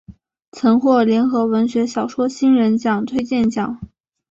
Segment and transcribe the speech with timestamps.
[0.51, 3.79] 曾获联合文学小说新人奖推荐奖。